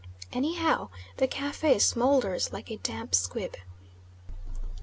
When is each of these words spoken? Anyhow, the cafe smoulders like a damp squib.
Anyhow, 0.33 0.89
the 1.17 1.27
cafe 1.27 1.77
smoulders 1.77 2.51
like 2.51 2.71
a 2.71 2.77
damp 2.77 3.13
squib. 3.13 3.53